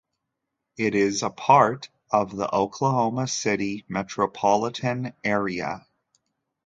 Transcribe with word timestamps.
It 0.77 0.95
is 0.95 1.21
a 1.21 1.29
part 1.29 1.89
of 2.09 2.35
the 2.35 2.51
Oklahoma 2.51 3.27
City 3.27 3.85
Metropolitan 3.87 5.13
Area. 5.23 5.85